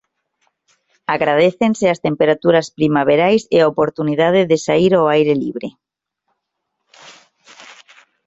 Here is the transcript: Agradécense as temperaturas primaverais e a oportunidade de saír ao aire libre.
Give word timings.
Agradécense 1.15 1.85
as 1.93 1.99
temperaturas 2.07 2.67
primaverais 2.77 3.41
e 3.55 3.57
a 3.61 3.69
oportunidade 3.73 4.41
de 4.51 4.57
saír 4.65 4.91
ao 4.95 5.05
aire 5.15 5.33
libre. 5.43 5.67